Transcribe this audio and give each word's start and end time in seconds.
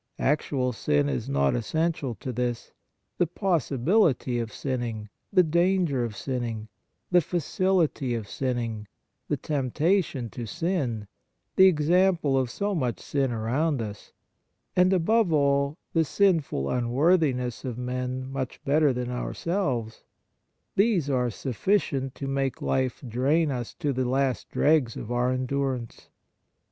Actual 0.17 0.73
sin 0.73 1.07
is 1.07 1.29
not 1.29 1.53
essential 1.55 2.15
to 2.15 2.33
this. 2.33 2.71
The 3.19 3.27
possibility 3.27 4.39
of 4.39 4.51
sinning, 4.51 5.09
the 5.31 5.43
danger 5.43 6.03
of 6.03 6.15
sinning, 6.17 6.69
the 7.11 7.21
facility 7.21 8.15
of 8.15 8.27
sinning, 8.27 8.87
the 9.27 9.37
temptation 9.37 10.27
to 10.31 10.47
sin, 10.47 11.05
the 11.55 11.67
example 11.67 12.35
of 12.35 12.49
so 12.49 12.73
much 12.73 12.99
sin 12.99 13.31
around 13.31 13.79
us, 13.79 14.11
and, 14.75 14.91
above 14.91 15.31
all, 15.31 15.77
the 15.93 16.03
sinful 16.03 16.67
unworthiness 16.67 17.63
of 17.63 17.77
men 17.77 18.25
much 18.27 18.59
better 18.65 18.91
than 18.93 19.11
ourselves— 19.11 20.03
these 20.75 21.11
are 21.11 21.29
sufficient 21.29 22.15
to 22.15 22.25
make 22.27 22.59
life 22.59 23.03
drain 23.07 23.51
us 23.51 23.75
to 23.75 23.93
the 23.93 24.09
last 24.09 24.49
dregs 24.49 24.97
of 24.97 25.11
our 25.11 25.31
endurance. 25.31 26.07